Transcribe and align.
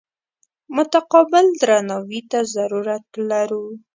متقابل 0.75 1.45
درناوي 1.61 2.21
ته 2.31 2.39
ضرورت 2.55 3.05
لرو. 3.29 3.65